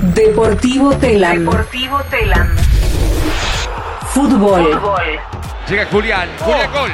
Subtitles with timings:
[0.00, 1.40] Deportivo Telam.
[1.40, 2.54] Deportivo Telam.
[4.12, 4.72] Fútbol.
[4.72, 5.18] Fútbol.
[5.68, 6.28] Llega Julián.
[6.38, 6.90] Julián, gol.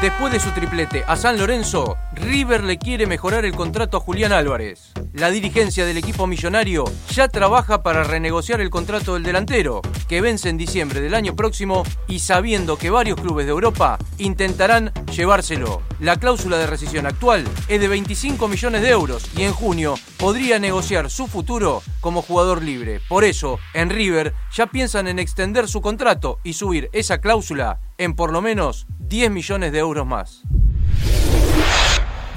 [0.00, 4.30] Después de su triplete a San Lorenzo, River le quiere mejorar el contrato a Julián
[4.30, 4.92] Álvarez.
[5.14, 10.50] La dirigencia del equipo millonario ya trabaja para renegociar el contrato del delantero, que vence
[10.50, 15.80] en diciembre del año próximo y sabiendo que varios clubes de Europa intentarán llevárselo.
[15.98, 20.58] La cláusula de rescisión actual es de 25 millones de euros y en junio podría
[20.58, 23.00] negociar su futuro como jugador libre.
[23.08, 28.14] Por eso, en River ya piensan en extender su contrato y subir esa cláusula en
[28.14, 30.42] por lo menos 10 millones de euros más.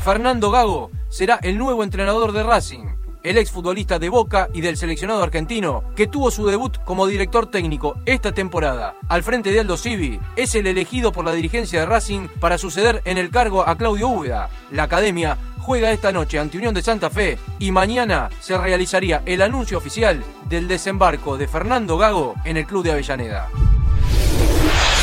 [0.04, 2.86] Fernando Gago será el nuevo entrenador de Racing.
[3.22, 7.98] El exfutbolista de Boca y del seleccionado argentino, que tuvo su debut como director técnico
[8.06, 12.30] esta temporada al frente de Aldo Civi, es el elegido por la dirigencia de Racing
[12.40, 14.50] para suceder en el cargo a Claudio Úbeda.
[14.72, 19.42] La academia juega esta noche ante Unión de Santa Fe y mañana se realizaría el
[19.42, 23.50] anuncio oficial del desembarco de Fernando Gago en el club de Avellaneda.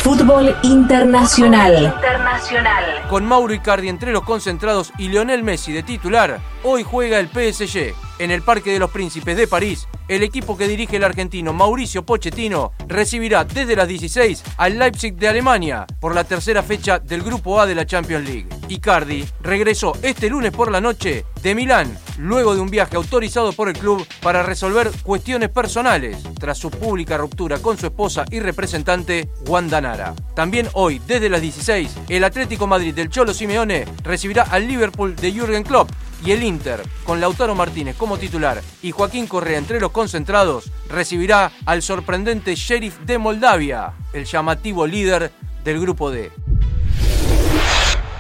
[0.07, 1.83] Fútbol internacional.
[1.83, 3.09] Internacional.
[3.11, 7.93] Con Mauro Icardi entre los concentrados y Lionel Messi de titular, hoy juega el PSG.
[8.21, 12.07] En el Parque de los Príncipes de París, el equipo que dirige el argentino Mauricio
[12.07, 17.61] Pochettino recibirá desde las 16 al Leipzig de Alemania por la tercera fecha del Grupo
[17.61, 18.47] A de la Champions League.
[18.69, 23.69] Icardi regresó este lunes por la noche de Milán, luego de un viaje autorizado por
[23.69, 29.29] el club para resolver cuestiones personales tras su pública ruptura con su esposa y representante
[29.47, 30.15] Wanda Nara.
[30.35, 35.33] También hoy, desde las 16, el Atlético Madrid del Cholo Simeone recibirá al Liverpool de
[35.33, 35.91] Jürgen Klopp
[36.25, 41.53] y el Inter, con Lautaro Martínez como titular y Joaquín Correa entre los concentrados, recibirá
[41.67, 45.31] al sorprendente Sheriff de Moldavia, el llamativo líder
[45.65, 46.31] del grupo D.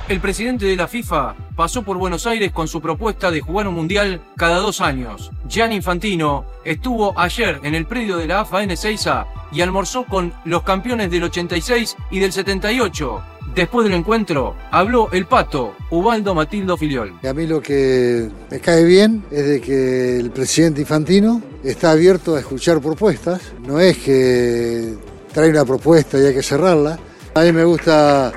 [0.09, 3.75] El presidente de la FIFA pasó por Buenos Aires con su propuesta de jugar un
[3.75, 5.33] mundial cada dos años.
[5.49, 10.33] Gianni Infantino estuvo ayer en el predio de la AFA en Ezeiza y almorzó con
[10.45, 13.21] los campeones del 86 y del 78.
[13.57, 17.19] Después del encuentro, habló el pato, Ubaldo Matildo Filiol.
[17.29, 22.37] A mí lo que me cae bien es de que el presidente Infantino está abierto
[22.37, 23.41] a escuchar propuestas.
[23.67, 24.95] No es que
[25.33, 26.97] trae una propuesta y hay que cerrarla.
[27.35, 28.33] A mí me gusta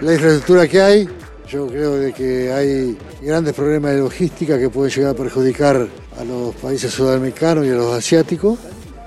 [0.00, 1.08] la infraestructura que hay.
[1.50, 6.24] Yo creo de que hay grandes problemas de logística que pueden llegar a perjudicar a
[6.24, 8.56] los países sudamericanos y a los asiáticos.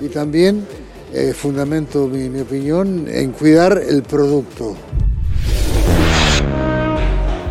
[0.02, 0.68] Y también
[1.14, 4.76] eh, fundamento mi, opinión en cuidar el producto.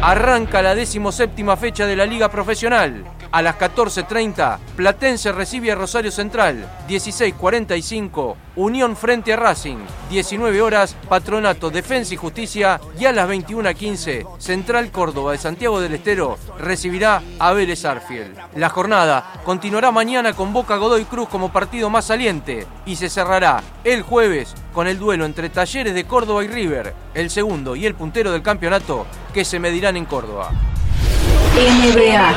[0.02, 3.02] Arranca la decimoséptima fecha de la Liga Profesional.
[3.32, 6.68] A las 14.30, Platense recibe a Rosario Central.
[6.86, 9.78] 16.45, Unión frente a Racing.
[10.10, 12.78] 19 horas, Patronato, Defensa y Justicia.
[13.00, 18.34] Y a las 21.15, Central Córdoba de Santiago del Estero recibirá a Vélez Arfiel.
[18.54, 23.62] La jornada continuará mañana con Boca Godoy Cruz como partido más saliente y se cerrará
[23.82, 27.94] el jueves con el duelo entre Talleres de Córdoba y River, el segundo y el
[27.94, 30.50] puntero del campeonato que se medirán en Córdoba.
[31.54, 32.34] NBA.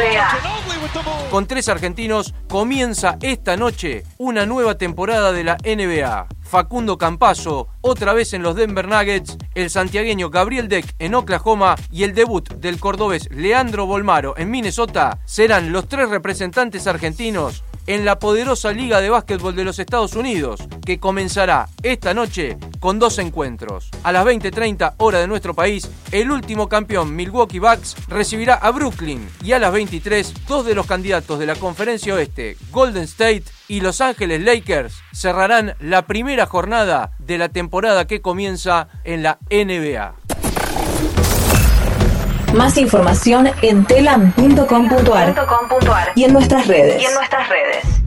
[1.31, 6.27] Con tres argentinos comienza esta noche una nueva temporada de la NBA.
[6.41, 12.03] Facundo Campazo, otra vez en los Denver Nuggets, el santiagueño Gabriel Deck en Oklahoma y
[12.03, 18.19] el debut del cordobés Leandro Bolmaro en Minnesota serán los tres representantes argentinos en la
[18.19, 23.89] poderosa Liga de Básquetbol de los Estados Unidos, que comenzará esta noche con dos encuentros.
[24.03, 29.27] A las 20:30 hora de nuestro país, el último campeón Milwaukee Bucks recibirá a Brooklyn
[29.43, 33.81] y a las 23 dos de los candidatos de la Conferencia Oeste, Golden State y
[33.81, 40.15] Los Ángeles Lakers, cerrarán la primera jornada de la temporada que comienza en la NBA.
[42.53, 46.11] Más información en telam.com.ar .com.ar.
[46.15, 47.01] y en nuestras redes.
[47.01, 48.04] Y en nuestras redes.